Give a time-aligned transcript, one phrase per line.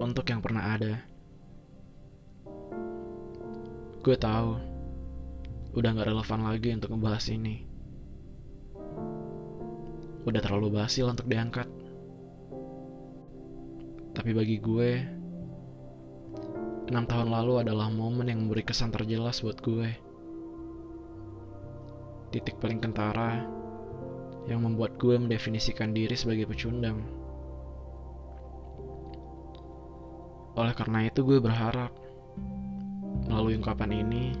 [0.00, 1.04] untuk yang pernah ada.
[4.00, 4.56] Gue tahu,
[5.76, 7.68] udah gak relevan lagi untuk ngebahas ini.
[10.24, 11.68] Udah terlalu basi untuk diangkat.
[14.16, 14.90] Tapi bagi gue,
[16.88, 19.88] enam tahun lalu adalah momen yang memberi kesan terjelas buat gue.
[22.32, 23.44] Titik paling kentara
[24.48, 27.19] yang membuat gue mendefinisikan diri sebagai pecundang.
[30.58, 31.94] Oleh karena itu gue berharap
[33.30, 34.34] melalui ungkapan ini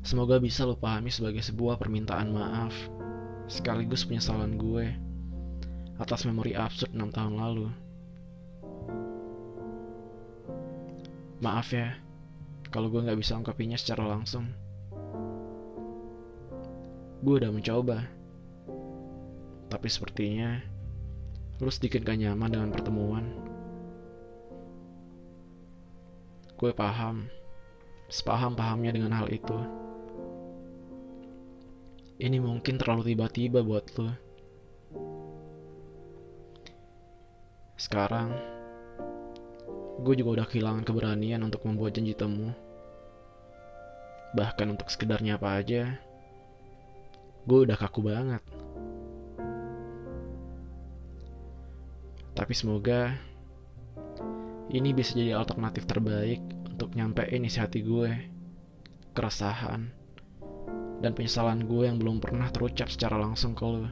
[0.00, 2.72] semoga bisa lo pahami sebagai sebuah permintaan maaf
[3.50, 4.90] sekaligus penyesalan gue
[6.00, 7.66] atas memori absurd 6 tahun lalu.
[11.44, 11.96] Maaf ya,
[12.72, 14.48] kalau gue gak bisa ungkapinya secara langsung.
[17.20, 18.08] Gue udah mencoba,
[19.68, 20.56] tapi sepertinya
[21.60, 23.49] lu sedikit gak nyaman dengan pertemuan.
[26.60, 27.24] Gue paham,
[28.12, 29.56] sepaham-pahamnya dengan hal itu.
[32.20, 34.12] Ini mungkin terlalu tiba-tiba buat lo.
[37.80, 38.36] Sekarang,
[40.04, 42.52] gue juga udah kehilangan keberanian untuk membuat janji temu.
[44.36, 45.96] Bahkan untuk sekedarnya apa aja,
[47.48, 48.44] gue udah kaku banget.
[52.36, 53.16] Tapi semoga
[54.70, 56.38] ini bisa jadi alternatif terbaik
[56.70, 58.10] untuk nyampein isi hati gue,
[59.12, 59.90] keresahan,
[61.02, 63.90] dan penyesalan gue yang belum pernah terucap secara langsung ke lo.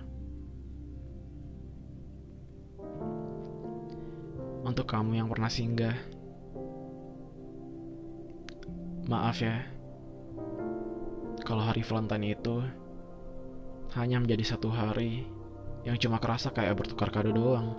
[4.63, 5.97] Untuk kamu yang pernah singgah,
[9.11, 9.65] maaf ya,
[11.43, 12.63] kalau hari Valentine itu
[13.97, 15.25] hanya menjadi satu hari
[15.83, 17.73] yang cuma kerasa kayak bertukar kado doang.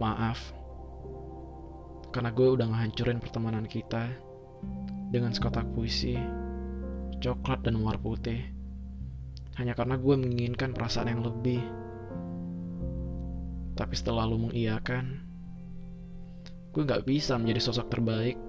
[0.00, 0.56] Maaf,
[2.08, 4.08] karena gue udah ngehancurin pertemanan kita
[5.12, 6.16] dengan sekotak puisi,
[7.20, 8.40] coklat dan mawar putih.
[9.60, 11.60] Hanya karena gue menginginkan perasaan yang lebih.
[13.76, 15.20] Tapi setelah lu mengiyakan,
[16.72, 18.40] gue gak bisa menjadi sosok terbaik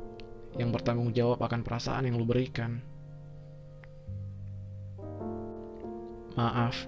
[0.56, 2.80] yang bertanggung jawab akan perasaan yang lu berikan.
[6.40, 6.88] Maaf,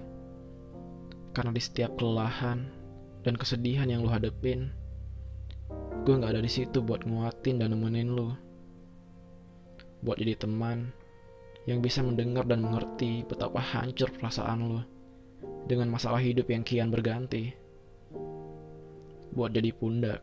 [1.36, 2.83] karena di setiap kelelahan
[3.24, 4.68] dan kesedihan yang lu hadepin,
[6.04, 8.36] gue gak ada di situ buat nguatin dan nemenin lu.
[10.04, 10.92] Buat jadi teman
[11.64, 14.80] yang bisa mendengar dan mengerti betapa hancur perasaan lu
[15.64, 17.56] dengan masalah hidup yang kian berganti.
[19.32, 20.20] Buat jadi pundak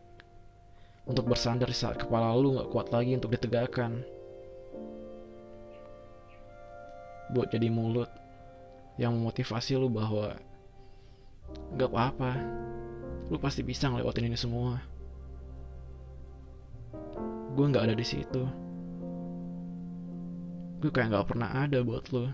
[1.09, 4.05] untuk bersandar saat kepala lu gak kuat lagi untuk ditegakkan.
[7.33, 8.11] Buat jadi mulut
[9.01, 10.37] yang memotivasi lu bahwa
[11.73, 12.37] gak apa-apa,
[13.31, 14.75] lu pasti bisa ngelewatin ini semua.
[17.55, 18.43] Gue nggak ada di situ.
[20.83, 22.27] Gue kayak nggak pernah ada buat lu.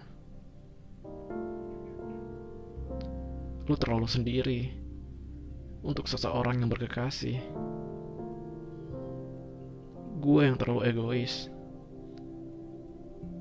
[3.69, 4.73] Lu terlalu sendiri
[5.85, 7.45] untuk seseorang yang berkekasih.
[10.17, 11.53] Gue yang terlalu egois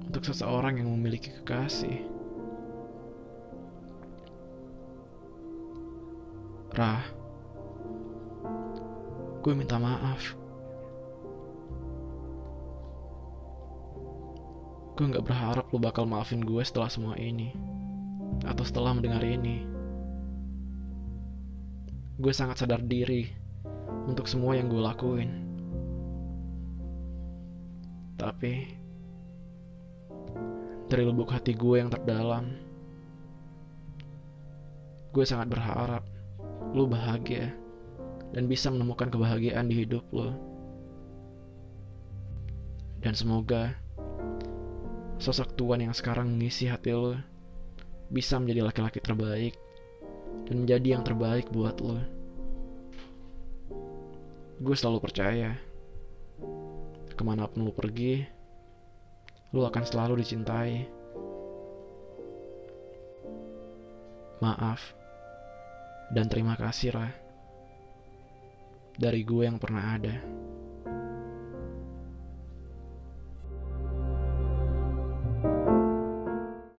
[0.05, 2.05] untuk seseorang yang memiliki kekasih.
[6.77, 7.01] Rah,
[9.47, 10.35] gue minta maaf.
[14.99, 17.55] Gue gak berharap lo bakal maafin gue setelah semua ini.
[18.43, 19.63] Atau setelah mendengar ini.
[22.19, 23.31] Gue sangat sadar diri
[24.11, 25.31] untuk semua yang gue lakuin.
[28.19, 28.53] Tapi,
[30.91, 32.51] dari lubuk hati gue yang terdalam,
[35.15, 36.03] gue sangat berharap
[36.75, 37.66] lo bahagia
[38.33, 40.35] dan bisa menemukan kebahagiaan di hidup lo.
[43.03, 43.77] Dan semoga
[45.17, 47.15] sosok Tuhan yang sekarang mengisi hati lo
[48.11, 49.55] bisa menjadi laki-laki terbaik
[50.47, 51.99] dan menjadi yang terbaik buat lo.
[54.57, 55.53] Gue selalu percaya,
[57.13, 58.25] ke mana pun lo pergi,
[59.53, 60.89] lo akan selalu dicintai.
[64.41, 64.93] Maaf,
[66.13, 67.26] dan terima kasih, Rah
[68.97, 70.15] dari gue yang pernah ada.